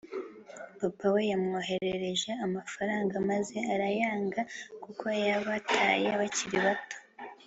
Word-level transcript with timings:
papa 0.79 1.05
we 1.13 1.21
yamwoherereje 1.31 2.31
amafaranga 2.45 3.15
maze 3.29 3.57
arayanga 3.73 4.41
kuko 4.83 5.05
yabataye 5.25 6.09
bakiri 6.19 6.57
bato 6.65 6.97